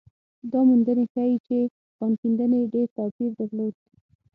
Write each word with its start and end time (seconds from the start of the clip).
دا 0.51 0.59
موندنې 0.69 1.05
ښيي 1.13 1.37
چې 1.47 1.57
کان 1.97 2.11
کیندنې 2.21 2.59
ډېر 2.73 2.87
توپیر 2.97 3.31
درلود. 3.39 3.75